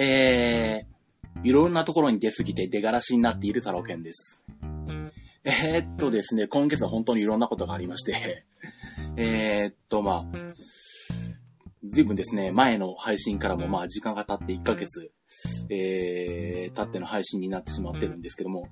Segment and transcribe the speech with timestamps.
[0.00, 4.44] えー、いろんなところに出すぎて出がらしになっている太郎健です。
[5.42, 8.44] えー、っとですね、今月は本当にいろんなことがありまして、
[9.16, 10.38] え、っと、まあ、
[11.84, 15.10] 随分ですね、前の配信からもまあ時間が経って1ヶ月、
[15.68, 18.68] えー、経っての配信になってしまってるんですけども、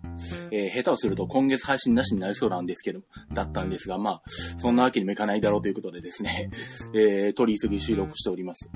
[0.53, 3.01] えー、下手をすると今月配信なしになりそうなんですけど、
[3.33, 4.23] だったんですが、まあ、
[4.59, 6.51] そんなわけにもいかないだろうということでですね、
[6.95, 8.69] えー、取り急ぎ収録しております。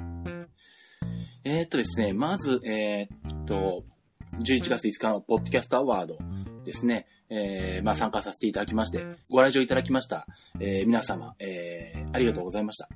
[1.42, 3.84] えー、っとですね、まず、えー、っと、
[4.40, 6.18] 11月5日のポッドキャストアワード
[6.64, 10.26] ですね、えー、まあ、参加させていただきまして、ご来場いただきました、
[10.60, 12.88] えー、皆様、えー、ありがとうございました。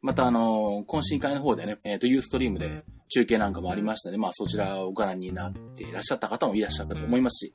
[0.00, 7.54] また、あの懇親会の方でね、えっ、と、ユーストリームで中継なんかもありましたので、まあ、そちらをご覧になっていらっしゃった方もいらっしゃったと思いますし、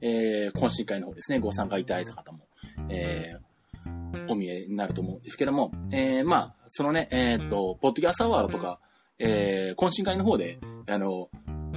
[0.00, 2.46] えー、懇親会の方ですね、ご参加いただいた方も、
[2.88, 8.78] えー、お見えになると思うんですけども、えー、まあ、そのね、えっ、と、ポッドキャストアワードとか、
[9.18, 11.28] えー、懇親会の方で、あの、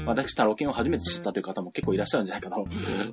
[0.05, 2.65] 私、タロケンを初めて知ったという方も結構いらっしゃるんじゃないかと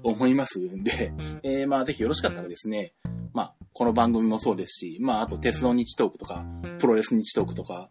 [0.02, 2.92] 思いますんで、えー、まあ、ぜひよろしかったらですね、
[3.32, 6.44] まあ、この番組もそうですし、まあ、あと、鉄道日トークとか、
[6.78, 7.90] プロレス日トークとか、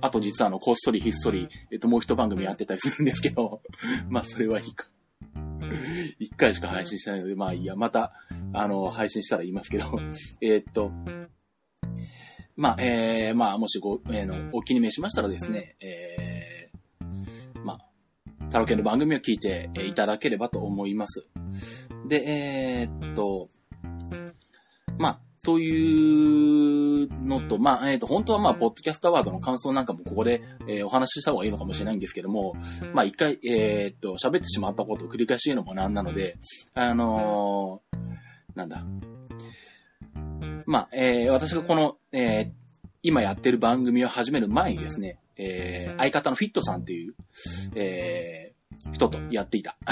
[0.00, 3.62] あと実はあの、こっそりひっそり、えっと、もう一番組やってたりするんですけど、
[4.08, 4.88] まあ、それはいいか。
[6.18, 8.12] 一回しか配信してないので、まあいいや、また、
[8.52, 9.86] あの、配信したら言いますけど、
[10.40, 10.92] えっと、
[12.56, 21.28] まあ、えー、まあ、もしご、えー、の、お気に召しましたらですね、えー、まあ、タロケンの番組を聞いていただければと思います。
[22.08, 23.50] で、えー、っと、
[24.98, 32.54] まあ、というのと、まあ、えっ、ー、と、本当はまあ、ポッドキャストアワードの感想なんかもここで、えー、お話しした方がいいのかもしれないんですけども、
[32.94, 36.38] まあ、一回、えっ、ー、と、喋ってしまったことを繰り返し言うのもなんなので、
[36.74, 37.82] あの
[38.54, 38.82] なんだ。
[40.66, 42.52] まあ、え私がこの、え
[43.02, 47.14] 今やってる番組を始める前にですね、え相方のフィットさんっていう、
[47.74, 48.52] え
[48.92, 49.76] 人とやっていた。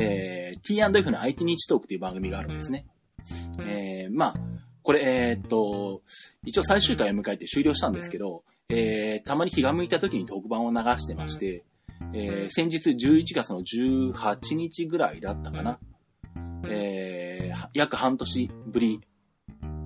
[0.00, 2.86] えー、T&F の IT 日トークっていう番組があるんですね。
[3.66, 4.34] えー、まあ、
[4.82, 6.02] これ、えー、っと、
[6.44, 11.64] 一応最終回を迎えて終了したんですけど、えー、たまに気が向いた時に特番を流してまして、
[12.12, 15.78] えー、先日11月の18日ぐらいだったかな。
[16.68, 19.00] えー、約半年ぶり、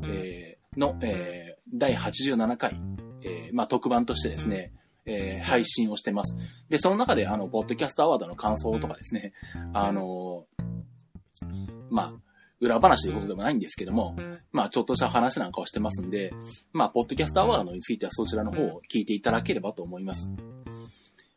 [0.09, 2.81] えー、の、えー、第87回、
[3.23, 4.73] えー、まあ、特番としてですね、
[5.05, 6.37] えー、配信をしてます。
[6.69, 9.33] で、その中で、あの、ポッドキャストアワードの感想とかですね、
[9.73, 11.45] あのー、
[11.91, 12.13] まあ、
[12.61, 14.15] 裏話ということでもないんですけども、
[14.53, 16.33] まあちょっとした話なんかをしてますんで、
[16.73, 20.31] まあポッドキャストアワードについてはそちらの方を聞いていただければと思います。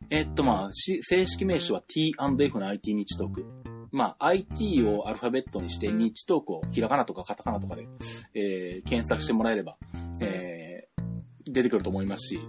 [0.08, 3.65] えっとまあ、正式名称は T&F の IT 日トーク。
[3.96, 7.88] まあ IT をアルファベットにして日トークをひらがなとかカタカナとかで、
[8.34, 9.78] えー、検索してもらえれば、
[10.20, 12.40] えー、出てくると思いますし、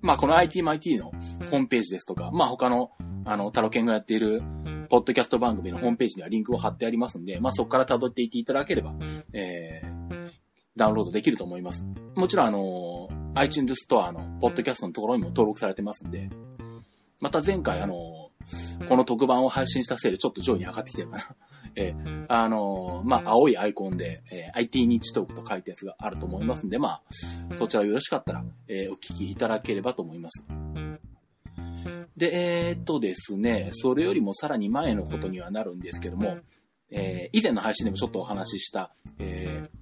[0.00, 1.12] まあこの IT も IT の
[1.50, 2.92] ホームページですとか、まあ他の、
[3.26, 4.42] あの、タロケンがやっている
[4.88, 8.94] ポッドキャスト番組のホームページにはリンクを貼ってありますんで、まあ、そこから辿っていっていただければ、
[9.34, 10.30] えー、
[10.76, 11.84] ダウンロードできると思います。
[12.14, 16.30] もちろん、あの、iTunes ストアのポッドキャストのところにも登録されてますんで、
[17.20, 17.94] また前回、あの、
[18.88, 21.36] この特番を配信したせいでちょっと上位に上がってきてるかな。
[21.76, 30.44] えー、あのまあ、青いアイコンで、えー、IT 日トークと書いたやつがあると思いますんで、まあ、そちらよろしかったら、えー、お聞きいただければと思います。
[32.16, 36.38] で、えー、っとですね、それよりもさらに前のことにはなるんですけども、
[36.90, 39.79] え、以前の配信でもちょっとお話しした、えー、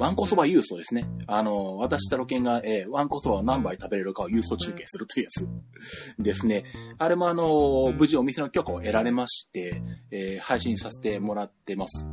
[0.00, 1.04] ワンコそばユーストですね。
[1.26, 6.64] あの、私たロケンが、えー、ワンコそばを何杯食べれるかをユースト中継するというやつですね。
[6.96, 12.06] あれもあの、無事お店の許可を得られまして、えー、配信させてもらってます。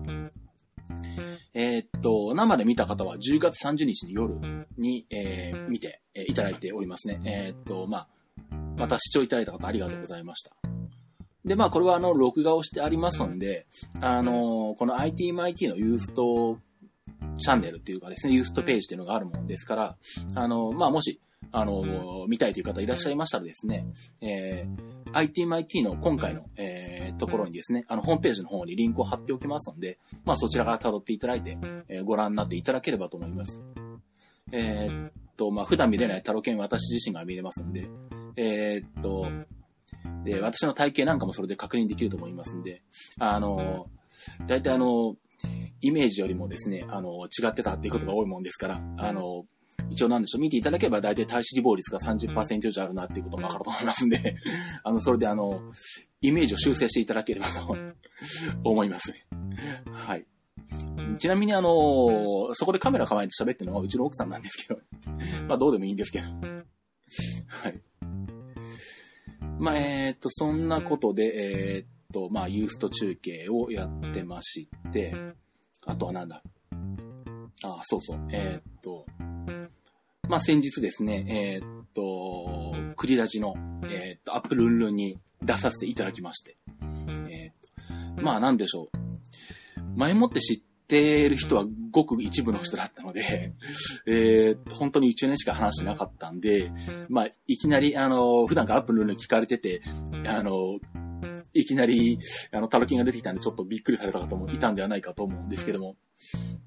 [1.54, 7.22] えー、っと、生で見た方は10月30日の夜に、えー、見て、えー、いただいておりますね。
[7.24, 8.08] えー、っと、まあ、
[8.78, 10.52] また視聴いただいた方ありがとうございました。
[11.46, 13.66] で、まあ、これはあの、録画をしてありますんで、
[14.02, 16.60] あの、この ITMIT のユースト
[17.38, 19.98] チャンネルっていうかですね、ユーストページっていうのがあるもんですから、
[20.36, 21.20] あの、まあ、もし、
[21.52, 23.86] あの、見たいという方いらっしゃいましたらですね、
[24.22, 33.62] えー、ITMIT の今回の、えー、ところにですね、あの、ホームページの方にリンクを貼っておきますので、まあ、そちらから辿っていただいて、えー、ご覧になっていただければと思います。
[34.52, 37.90] えー、っと、まあ、普段見れないタロケン私自身が見れますんで、
[38.36, 39.28] えー、っと、
[40.24, 42.82] で、私の体型なんかもそれで確認できると思いますんで、
[43.20, 43.88] あの、
[44.46, 45.16] 大体あの、
[45.82, 49.46] イメージよりもですね、あの、違ってたっていうことが多いもんですから、あの、
[49.90, 54.36] 一応なんでしょう、見ていただければ大体体脂肪率が30%以上あるなっていうこともわかると思いますんで、
[54.84, 55.62] あの、それであの、
[56.22, 57.76] イメージを修正していただければと
[58.64, 59.14] 思います。
[59.92, 60.26] はい。
[61.20, 64.80] ちなみにあの、そこでカメラ構えて喋ってるのはうちの奥さんなんですけど、
[65.48, 66.28] まあどうでもいいんですけど。
[67.48, 67.82] はい。
[69.60, 71.88] まあ、えー、っと、そんなことで、えー、っ
[72.18, 75.14] と、まあ、ユースト中継をやってまして、
[75.86, 76.42] あとはなんだ。
[77.64, 78.28] あ、そうそう。
[78.32, 79.06] えー、っと、
[80.28, 83.54] まあ、先日ですね、えー、っと、クリラジの、
[83.84, 86.58] えー、っと、アップルンルンに出させていただきまして。
[87.30, 88.90] えー、っと、まあ、なんでしょう。
[89.96, 93.54] 前もって知ってる人はごく一部の人だったので、
[94.08, 96.72] えー、本当に1年しか話してなかったんで、
[97.10, 99.82] まあ、いきなり、あの、普段からアップルンルン聞かれてて、
[100.26, 100.80] あの、
[101.60, 102.20] いきなり、
[102.52, 105.96] あの、タロキンが出てきたんで、ちょっとびっくりされた方もいたんではないかと思うんですけども。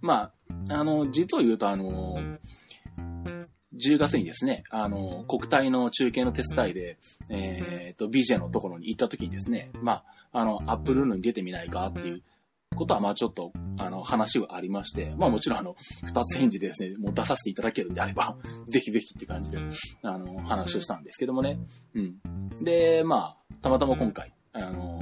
[0.00, 0.32] ま
[0.68, 2.16] あ、あの、実を言うと、あの、
[3.74, 6.98] 10月にですね、あの、国体の中継の手伝いで、
[7.28, 12.22] えっ、ー、と、BJ のところに行った時にですね、まあ、あの、アップルームに出てみないかっていう
[12.74, 18.36] ことは、まあちょっと、あの、話はありまして、まあもちろんあの、二つ返事でですね、もう出させていただけるんであれば、
[18.68, 19.58] ぜひぜひって感じで、
[20.02, 21.58] あの、話をしたんですけどもね。
[21.94, 22.18] うん。
[22.62, 25.00] で、まあ、たまたま今回、あの、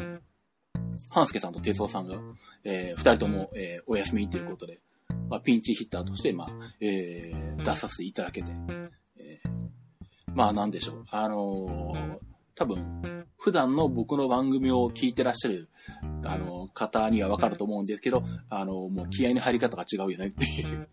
[1.11, 2.17] 半助さんと哲夫さんが、
[2.65, 4.81] えー、二人とも、えー、お休みということで、
[5.29, 6.49] まあ、ピンチヒッターとして、まあ、
[6.81, 8.53] えー、出させていただけて、
[9.17, 11.05] えー、まあ、なんでしょう。
[11.11, 12.19] あのー、
[12.55, 15.69] 多分、普段の僕の番組を聞いてらっしゃる、
[16.25, 20.89] あの、方にはわかると思うんですけど、あの、もう気合の入り方が違うよねっていう。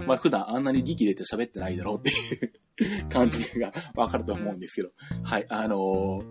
[0.00, 4.90] お前普段あんなに力入れて喋ってないだろうっていう 感じがわかると思うんですけど。
[5.22, 6.24] はい、あのー、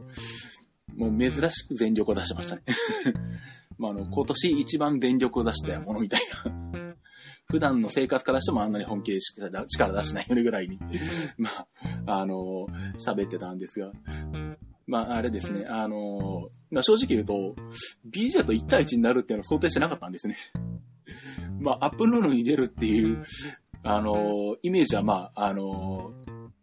[0.95, 2.63] もう珍しく全力を出してましたね。
[3.77, 6.93] まあ、あの、今年一番全力を出したものみたいな。
[7.49, 10.79] 普段の生活からしてもあんなに本気で力出しないぐらいに。
[11.37, 11.49] ま
[12.05, 12.67] あ、あの
[13.05, 13.91] 喋ってたんですが、
[14.87, 17.55] まあ、あれですね、あのまあ、正直言うと、
[18.09, 20.37] BJ と1対1になるっていうのを想定してなかったんですね。
[21.59, 23.23] まあ、アップロールに出るっていう、
[23.83, 26.13] あのイメージはまあ、あの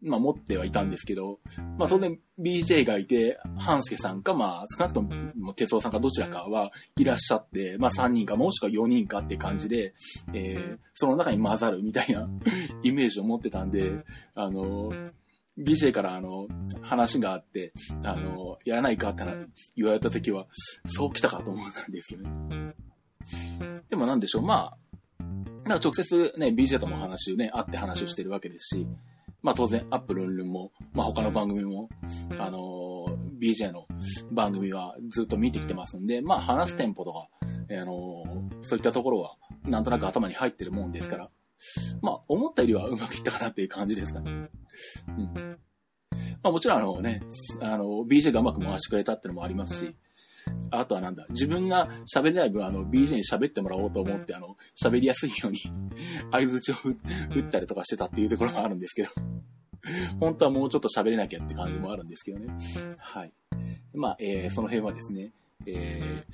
[0.03, 1.41] まあ持ってはいたんですけど、
[1.79, 9.95] まあ当然 BJ がいて、半助さんか、まあ少なくとも哲夫さんかどちらかはいらっしゃって、まあ3人かもしくは4人かって感じで、
[10.33, 12.29] えー、その中に混ざるみたいな
[12.83, 14.05] イメージを持ってたんで、
[14.35, 14.91] あの、
[15.59, 16.49] BJ からあの、
[16.81, 19.25] 話があって、あの、やらないかって
[19.77, 20.47] 言われた時は、
[20.87, 22.75] そう来たかと思ったんですけどね。
[23.89, 24.79] でもなんでしょう、まあ、
[25.69, 28.87] なんか直接ね、BJ とも話をね、会って話をしてるわけですし、
[29.43, 31.89] まあ当然、アップルンルンも、まあ他の番組も、
[32.39, 33.87] あのー、BJ の
[34.31, 37.29] 番組はずっと見てきてますんで、まあ話すテンポとか、
[37.71, 41.31] あのー、そういったところは、なんとなく頭に入ってるもんですから、
[42.03, 44.31] まあ思ったよりはうまくいったかなっていう感じですかね。
[44.31, 45.59] うん。
[46.43, 47.21] まあもちろんあのね、
[47.61, 49.97] あの、BJ がうまく回してくれたってのもありますし、
[50.71, 55.59] あとはなんだ、自分が喋れない分、あの、BJ に喋ってもらおうと思って、あの、喋りやすいように
[56.31, 56.77] 合図値を
[57.35, 59.09] 打ったりとかしてたっていうところがあるんですけど
[60.19, 62.55] 本当はもうちょっと喋れなきゃって感じもあるんですけどね。
[62.99, 63.33] はい。
[63.95, 65.33] まあ、えー、その辺はですね、
[65.67, 66.25] え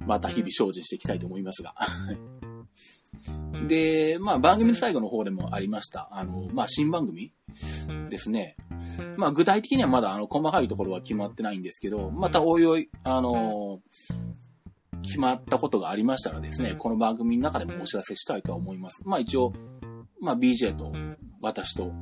[0.00, 1.74] ー、また日々精進していきたいと思いますが。
[3.66, 7.32] で、まあ、番組の最後の方でもありました、あの、まあ、新番組
[8.08, 8.56] ですね。
[9.16, 13.80] まあ、具体的にはまだ、あの、細かいところは決まってないんですけど、またおいおい、あの
[15.02, 19.02] 決まったことがありましたらですね、この番組の中でもお知らせしたいと思います。
[19.06, 19.52] まあ一応、
[20.20, 20.92] まあ BJ と
[21.40, 21.92] 私と、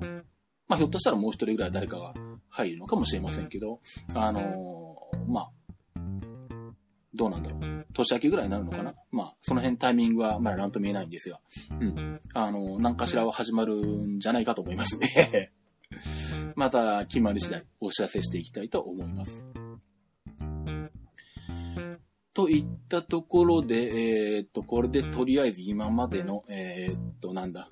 [0.66, 2.14] まあひょっとしたらもう一人ぐらい誰かが
[2.48, 3.80] 入るのかもしれませんけど、
[4.14, 4.96] あの、
[5.28, 5.50] まあ、
[7.16, 7.86] どうなんだろう。
[7.92, 11.40] 年明けぐらいになるのかなまあ、その辺タイミングはまだ何とも言えないんですが、
[11.80, 12.20] うん。
[12.34, 15.52] あの、何かしらは始まるんじゃないかと思いますね。
[16.54, 19.44] また決まり次第お知らせしていきたいと思います。
[22.34, 27.66] といったところで、えー、っと、これでとりあえず今までの、えー、っと、なんだ。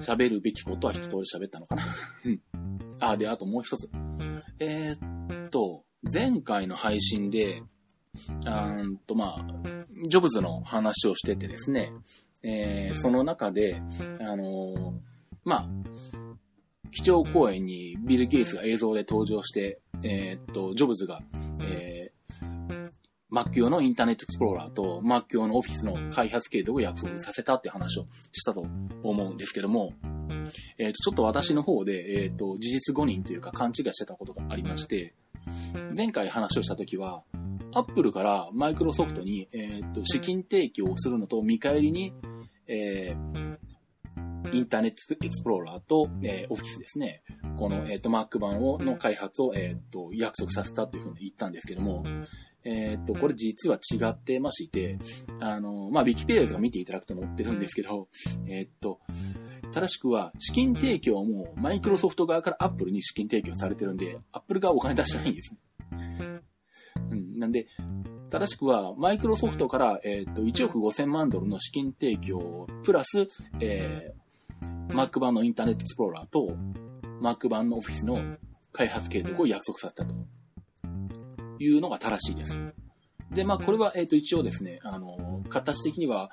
[0.00, 1.84] 喋るべきことは一通り喋ったのかな
[2.26, 2.40] うん。
[3.00, 3.88] あ、で、あともう一つ。
[4.58, 7.62] えー、っと、前回の配信で、
[8.46, 8.96] うん。
[9.06, 9.46] と、まあ、
[10.08, 11.92] ジョブズの話をしててですね、
[12.42, 13.82] えー、その中で、
[14.20, 14.92] あのー、
[15.44, 15.66] まあ、
[16.90, 21.20] 基調講演にビル・ゲイツが映像で登場して、えー、っと、ジョブズが、
[21.64, 22.90] えー、
[23.32, 28.64] Mac 用のインターネットエクスプローラーと Mac 用のオフィスの開発計画を約束させたって話をしたと
[29.02, 29.92] 思うんですけども、
[30.78, 35.14] えっ、と、ちょっと私の方で、えっ、と、事実誤認というか勘違いしてたことがありまして、
[35.96, 37.22] 前回話をしたときは、
[37.72, 42.12] アップルからマイクロソフトに、えー、と資金提供をするのと見返りに、
[42.66, 43.58] えー、
[44.52, 47.22] インターネットエクスプローラーと、えー、オフィスですね。
[47.56, 52.04] この、え、ー、と、Mac 版を、の開発を、え、ー、と、約束させたというふうに言ったんですけども、
[52.64, 54.98] えっ、と、これ実は違ってまして、
[55.40, 58.08] あの、まあ、ウィキペディアとか見ていただくと載ってるんですけど、
[58.48, 59.00] えっ、と、
[59.74, 65.58] 正しくは、資金提供もマイクロソフト側からアップルに資金提供されてるんで、アップル側お金出してないんですね。
[67.10, 67.66] うん、なんで、
[68.30, 73.28] 正しくは、マイクロソフトから、えっ、と、1億5000万ドルの資金提供、プラス、
[73.60, 76.56] えー、Mac 版のインターネットエクスプローラーと、
[77.20, 78.16] Mac 版のオフィスの
[78.72, 80.14] 開発計画を約束させたと
[81.58, 82.60] いうのが正しいです。
[83.32, 86.30] で、まあ、これは、えっ、と、一応ですね、あの、形的には、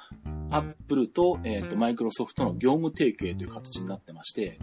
[0.51, 4.59] アップルと、えっ、と、マイクロソフトの業務提携という形になってまして、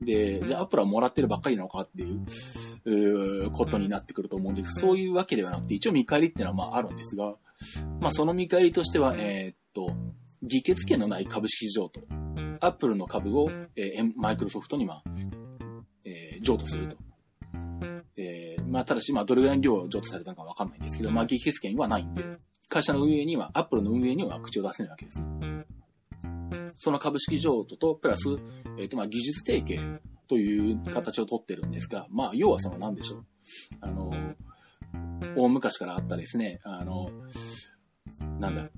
[0.00, 4.80] で、じゃあアップルはもらってるばっかりなのかっていう、うことになってくると思うんです。
[4.80, 7.34] そういうわけではなくて、一応見返りっていうのはまああるんですが、
[8.00, 9.94] まあその見返りとしては、えー、っと、
[10.42, 12.02] 議決権のない株式譲渡。
[12.60, 15.02] アップルの株を、えー、マイクロソフトにまあ、
[16.04, 16.96] えー、譲渡すると。
[18.18, 22.24] えー、まあただし、まあどれぐらいの量を譲渡されたのかわかんないんですけど、まあ議決権はないんで、
[22.68, 25.22] 会社の運営には、アップルの運営には口を出せないわけです。
[26.78, 28.28] その株式譲渡と、プラス、
[28.78, 33.26] えっ、ー、と、まあ、技術提携という形をとってるんですが、まあ、要はその何でしょう。
[33.80, 34.10] あの、
[35.36, 37.08] 大昔からあったですね、あの、
[38.38, 38.68] なんだ、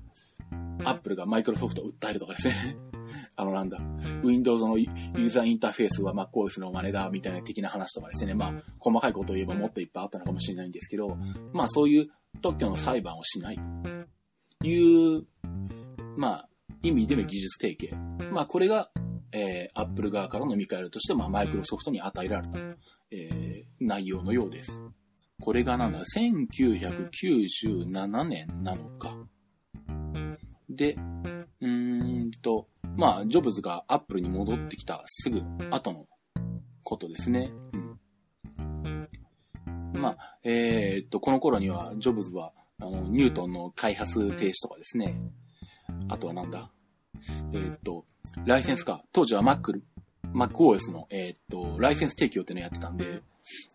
[0.85, 2.77] アップルがマイクロソフトを訴えるとかですね。
[3.35, 3.79] あのなんだ、
[4.23, 8.33] Windows のユーザーインターフェースは MacOS の真似だみたいな的な話とかですね。
[8.33, 11.17] まあ、細かいことを言えばもっといっぱいあったのかもしれないんですけど、
[11.53, 12.09] まあそういう
[12.41, 13.59] 特許の裁判をしない
[14.59, 15.23] という、
[16.17, 16.49] まあ、
[16.81, 17.95] 意味での技術提携。
[18.31, 18.89] まあ、これが、
[19.31, 22.59] えー、Apple 側からの見返りとして、まあ、マイクロソフトに与えられた、
[23.11, 24.83] えー、内容のようです。
[25.41, 29.15] これがなんだ、1997年なのか。
[30.69, 30.97] で、
[31.61, 36.07] うーんと、まあ、ジョブズが Apple に戻ってきたすぐ後の
[36.83, 37.51] ことですね。
[39.93, 45.15] まあ、えー、っと、この頃には、ジョブズは、あの、ニュートンの開発停止とかですね、
[46.07, 46.71] あとはなんだ？
[47.53, 48.05] えー、っと、
[48.45, 49.03] ライセンスか。
[49.11, 49.81] 当時は Mac、
[50.33, 53.21] MacOS の、えー、っと、ライセンス提供っていうのをやってたんで、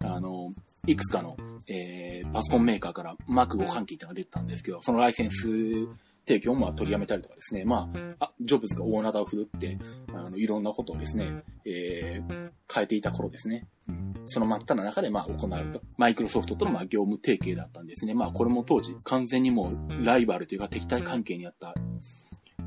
[0.04, 0.52] あの、
[0.87, 5.49] いくつかの、えー、パソコンメーカーから Mac 互換機ってのが出てたんですけど、そのライセンス
[6.26, 9.78] 提供も取りやめたりとかですね、まあ、あジョブズが大なたを振るって、
[10.12, 13.66] あの、いろんなことをですね、えー、変えていた頃ですね。
[14.26, 18.14] その真っ只中で、まあ、行われた、マイクロソフトとの、まあ、業務提携だったんですね。
[18.14, 21.75] まあ、これも当時、完全にもう、ライバルというか敵対関係にあった、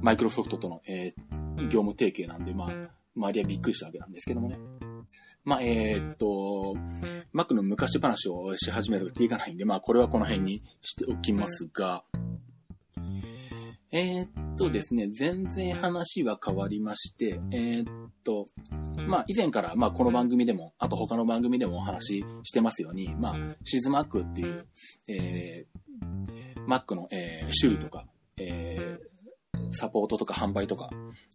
[0.01, 2.67] マイクロソフトとの、えー、業務提携なんで、まあ、
[3.15, 4.59] 周りはびっくりしたわけなんですけどもね。
[5.43, 6.75] まあ、えー、っと、
[7.33, 12.03] Mac の昔話をし始めると気がないんで、まあ、これはこの辺にしておきますが、
[13.97, 18.45] えー、っとですね、全然話は変わりまして、えー、っと、
[19.07, 24.67] まあ、以前から、まあ、この番組でも、あと他の番組でもお話ししてますように、まあ、シズマックっていう、
[25.07, 28.05] えー、Mac の、えー、種類とか、
[28.37, 30.91] えー、サポートとか販売とか、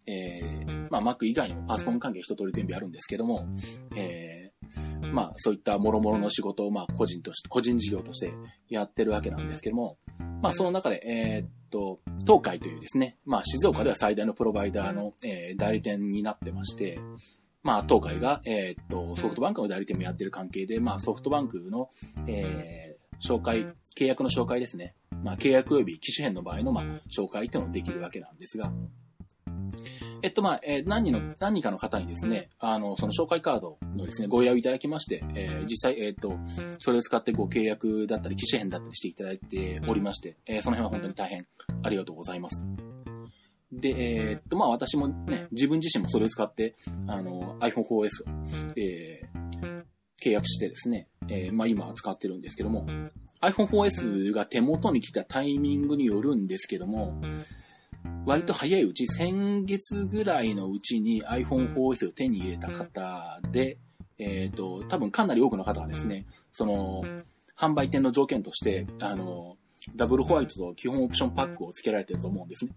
[0.07, 3.45] えー、まあ、Mac 以外にもパソコン関係一通り全部あるんですけども、
[3.97, 4.42] えー、
[5.13, 8.33] まあ、そういった諸々の仕事を、まあ、個人として、個人事業として
[8.69, 9.99] やってるわけなんですけども、
[10.41, 16.99] まあ、その中で、えー、っと、東海というですね、まあ、静岡では最大のプロバイダーの、えー、代理店になってまして、
[17.63, 21.91] まあ、東海が、えー、っと、ソフトバンクの代理店もやってる関係で、まあ、ソフトバンクの、
[22.27, 24.95] えー、紹介、契約の紹介ですね。
[25.23, 28.73] まあ、契約及び機種変の場合の、まあ、紹介っていうのもできるわけなんですが、
[30.23, 36.39] えっと、まあ、えー、何人の、何人かの方にですね、あの、その紹介カードのですね、ご依頼をいただきまして、えー、実際、えっと、
[36.79, 41.47] それを使ってご契約だったり、機種変だったりしていただいておりまして、えー、その辺は本当に大変
[41.83, 42.63] ありがとうございます。
[43.73, 46.77] で、えー、っと、まあ私もね、自分自身もそれを使って、
[47.09, 48.09] あの、iPhone 4S を、
[48.77, 49.85] えー、
[50.23, 52.87] 契約してですね、えー、まあ今使ってるんですけども、
[53.41, 57.21] iPhone 4S が手元に来たタイミングによるんですけども、
[58.25, 63.79] 割と早いうち、先月ぐらいのうちに iPhone 4S を手に入れた方で、
[64.19, 67.03] えっ、ー、と、多分かなり多くの方はですね、その、
[67.57, 69.57] 販売店の条件として、あの、
[69.97, 72.73] ダブルホワイトと基本オプションパックを付けられてると思うんですね。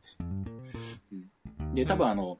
[1.12, 2.40] うん、で、多分あの、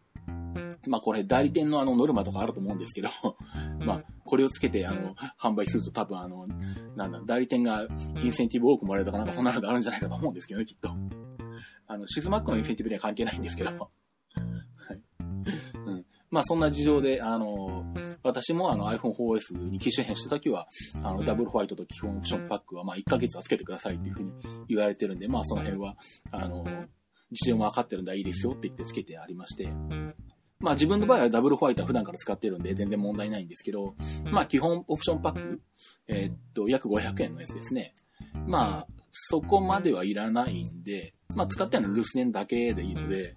[0.88, 3.10] まあこれ代理店のあのノルマとかあると思うんですけど、
[3.86, 6.48] まあこれをつけてあの販売すると多分あの、
[6.96, 7.88] なんだ、代理店が
[8.24, 10.90] インセンティブ多くもらえるとかなんかそんなのがあるんじゃないかと思うんですけどね、きっと。
[11.88, 13.70] あの、シズマックのインセンティブには関係ないんですけど。
[13.70, 15.02] はい。
[15.86, 16.06] うん。
[16.32, 17.86] まあそんな事情で、あの、
[18.24, 20.68] 私もあの iPhone4S に機種変した時は、
[21.04, 24.34] あの、ダブルホワイトと基本オプションパックはまあ1ヶ月はつけてくださいっていうふうに
[24.68, 25.96] 言われてるんで、まあその辺は、
[26.32, 26.64] あの、
[27.32, 29.70] 事情も分かってるんだ、いいですよって言ってつけてありまして、
[30.60, 33.96] まあ自分の場合はダブルホワイトは普段から使ってるんで全然問題ないんですけど、
[34.32, 35.62] まあ基本オプションパック、
[36.08, 37.94] えー、っと、約500円のやつですね。
[38.48, 43.36] まあ、そこまではいらないんで、まあ使ってるのは留守電だけでいいので、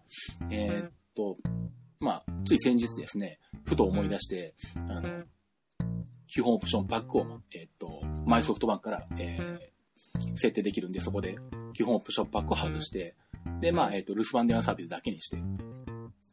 [0.51, 1.37] えー、っと、
[2.01, 4.55] まあ、つい先日ですね、ふと思い出して、
[4.89, 5.25] あの、
[6.29, 11.37] 基本オプションパックを、えっ、と、マイソフトバンクから、えー、設定できるんで、そこで
[11.73, 13.17] 基本オプションパックを外して、
[13.61, 15.43] で、まあ、えっ、と、留守番電話サービスだけにして、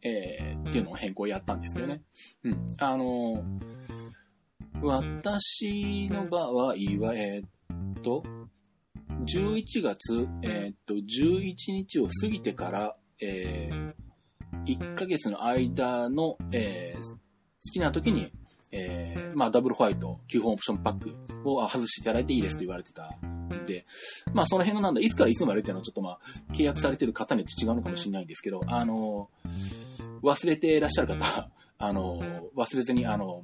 [0.03, 2.03] えー、っていうのを変更やったんですけどね。
[2.43, 2.75] うん。
[2.77, 3.43] あの
[4.81, 6.75] 私の場合は、
[7.15, 8.23] えっ、と、
[9.25, 13.93] 11月、えっ、と、11日を過ぎてから、えー、
[14.77, 17.17] 1ヶ月の間の、えー、好
[17.73, 18.31] きな時に、
[18.71, 23.85] えー、まあ、ダブルホワイト、基本オプションパックを外していただいていいですと言われてたんで、
[24.33, 26.19] まあ、その辺のなんだ、いつからいつまでっていうのはちょっとまあ、
[26.53, 29.29] 契約されてる方によって違うのかもしれないんですけど、あの、
[30.21, 32.19] 忘れていらっしゃる方、 あの、
[32.55, 33.43] 忘れずに、あの、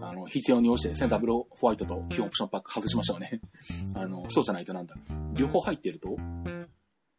[0.00, 3.40] あの、必要に応じてですね、ダブルホワイトと基本オプションパック外しましょうね。
[3.94, 4.94] あの、そうじゃないとなんだ。
[5.34, 6.16] 両方入ってると、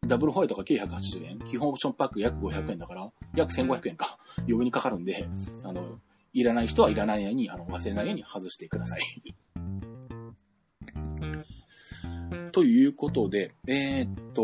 [0.08, 5.28] ダブルホワイトが980円、基本オプションパック約500円だから、約1500円か、余分にかかるんで、
[5.64, 6.00] あの、
[6.34, 9.02] いらない人はいらないように、あの、忘れないように外してください。
[12.52, 14.44] ということで、えー、っと、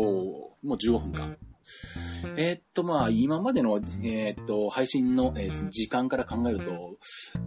[0.62, 1.28] もう15分か。
[2.36, 6.96] えー、っと、まあ、今までの、えー、っと、配信の、えー、時間から考えると、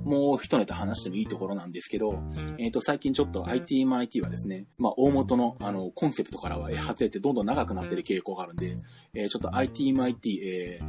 [0.03, 2.23] もう一ネタ話してもいいところなんですけど、
[2.57, 8.77] えっと、最近ちょっと ITMIT はですね、まあ、大元の、あの、コンセプトからは外れてどんどん長くなってる傾向があるんで、
[9.13, 10.79] えちょっと ITMIT、え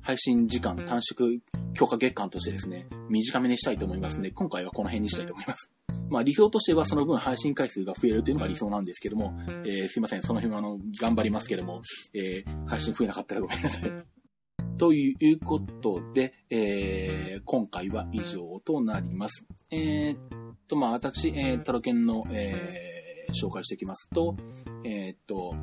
[0.00, 1.40] 配信時間短縮
[1.74, 5.70] 強化月間としてですね、短めにしたいと思いますので、今回はこの辺にしたいと思います。
[6.08, 9.34] まあ理想としてはその分配信回数が増えるというのが理想なんですけども、
[9.64, 11.82] えー、すいません、その辺はあの、頑張りますけども、
[12.14, 13.92] えー、配信増えなかったらごめんなさい。
[14.78, 19.46] ということで、えー、今回は以上となります。
[19.70, 20.18] えー、っ
[20.66, 24.36] と、まあ私、えー、タロケンの、えー、紹介していきますと、
[24.84, 25.54] えー、っと、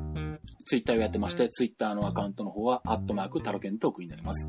[0.64, 4.48] ツイッターをやってまして、ツイッターのアカウントの方は、アットマークタロケントークになります。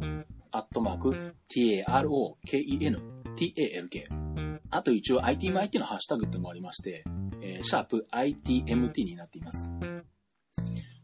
[0.51, 2.97] アットマーク、t-a-r-o-k-e-n、
[3.35, 4.40] t-a-l-k。
[4.71, 7.03] あと一応 ITMIT のハッシュタグってのもありまして、
[7.41, 9.69] えー、シャープ ITMT になっています。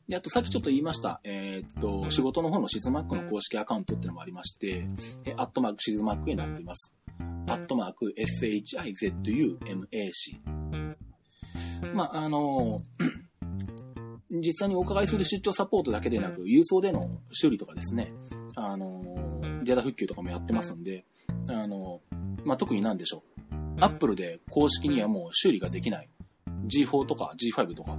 [0.07, 4.87] で、あとさっきちょっと言いました、えー、っと、仕事の方のシズマックの公式アカウントってのもありまして、
[5.25, 6.95] えアットマークシズマックになっています。
[7.47, 9.57] アットマーク SHIZUMAC。
[11.93, 12.81] まあ、あの
[14.31, 18.13] 実際にお伺いする出張サポートだけでなく、郵送での修理とかですね、
[18.55, 19.01] あの
[19.63, 21.05] データ復旧とかもやってますんで、
[21.49, 22.01] あの
[22.45, 23.36] まあ、特になんでしょう。
[23.79, 26.09] アップルで公式にはもう修理ができない。
[26.67, 27.95] G4 とか G5 とか、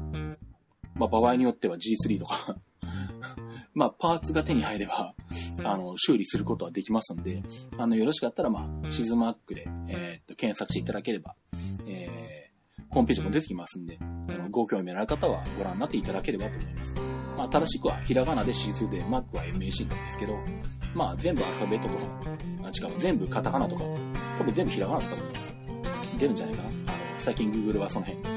[0.97, 2.57] まあ、場合によっては G3 とか。
[3.75, 5.15] まあ、パーツが手に入れば、
[5.63, 7.43] あの、修理することはできますんで、
[7.77, 11.37] あの、よろしかったら、まあ、シズマックで、えー、っと、検索していただければ、
[11.87, 16.97] えー、ホームページも出てきますんで、あのご興味のある方はご覧になっていただければと思います。
[17.37, 20.37] まあ、正しくは、ひらがなでシズで、マックは MAC なんですけど、
[20.93, 22.05] まあ、全部アルファベットとか、
[22.65, 23.85] あ、違う、全部カタカナとか、
[24.39, 25.48] 多分全部ひらがなとか
[26.19, 26.69] 出るんじゃないかな？
[26.69, 28.37] あの、最近 Google はその辺、あの、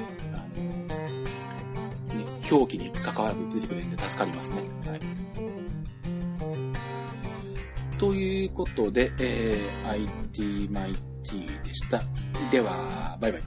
[2.16, 4.58] ね、表記に関わらず出てくれるんで助かりますね。
[4.86, 5.00] はい。
[7.98, 12.02] ということで、えー、IT マイティでした。
[12.50, 13.42] では、バイバイ。